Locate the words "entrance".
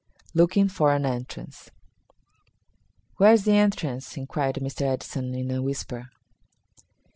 1.05-1.69, 3.51-4.17